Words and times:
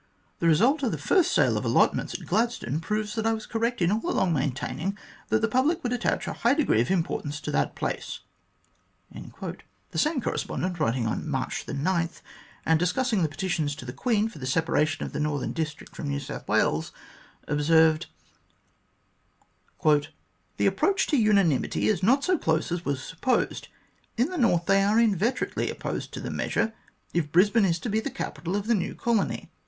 The 0.39 0.47
result 0.47 0.81
of 0.81 0.91
the 0.91 0.97
first 0.97 1.31
sale 1.31 1.59
of 1.59 1.63
allotments 1.63 2.15
at 2.15 2.25
Gladstone 2.25 2.79
proves 2.79 3.13
that 3.13 3.27
I 3.27 3.33
was 3.33 3.45
correct 3.45 3.83
in 3.83 3.91
all 3.91 4.01
along 4.09 4.33
maintaining 4.33 4.97
that 5.29 5.41
the 5.41 5.47
public 5.47 5.83
would 5.83 5.93
attach 5.93 6.25
a 6.27 6.33
high 6.33 6.55
degree 6.55 6.81
of 6.81 6.89
importance 6.89 7.39
to 7.41 7.51
that 7.51 7.75
place." 7.75 8.21
The 9.11 9.55
same 9.99 10.19
correspondent, 10.19 10.79
writing 10.79 11.05
on 11.05 11.29
March 11.29 11.67
9, 11.67 12.09
and 12.65 12.79
discussing 12.79 13.21
the 13.21 13.29
petitions 13.29 13.75
to 13.75 13.85
the 13.85 13.93
Queen 13.93 14.27
for 14.27 14.39
the 14.39 14.47
separation 14.47 15.05
of 15.05 15.13
the 15.13 15.19
northern 15.19 15.53
district 15.53 15.95
from 15.95 16.09
New 16.09 16.19
South 16.19 16.47
Wales, 16.49 16.91
observed:" 17.47 18.07
The 19.85 20.65
approach 20.65 21.05
to 21.09 21.15
unanimity 21.17 21.87
is 21.87 22.01
not 22.01 22.23
so 22.23 22.39
close 22.39 22.71
as 22.71 22.83
was 22.83 23.03
supposed. 23.03 23.67
Li 24.17 24.23
the 24.25 24.39
north 24.39 24.65
they 24.65 24.81
are 24.81 24.99
inveterately 24.99 25.69
opposed 25.69 26.11
to 26.13 26.19
the 26.19 26.31
measure, 26.31 26.73
if 27.13 27.31
Brisbane 27.31 27.65
is 27.65 27.77
to 27.77 27.89
be 27.91 27.99
the 27.99 28.09
capital 28.09 28.55
of 28.55 28.65
the 28.65 28.73
new 28.73 28.95
colony. 28.95 29.51